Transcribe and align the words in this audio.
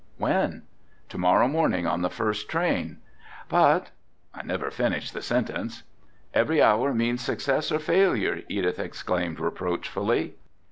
"When?" 0.17 0.63
"To 1.09 1.19
morrow 1.19 1.47
morning 1.47 1.85
on 1.85 2.01
the 2.01 2.09
first 2.09 2.49
train." 2.49 2.97
"But," 3.49 3.91
I 4.33 4.41
never 4.41 4.71
finished 4.71 5.13
the 5.13 5.21
sentence. 5.21 5.83
"Every 6.33 6.59
hour 6.59 6.91
means 6.91 7.21
success 7.21 7.71
or 7.71 7.77
failure," 7.77 8.41
Edith 8.49 8.79
exclaimed 8.79 9.39
reproachfully. 9.39 10.33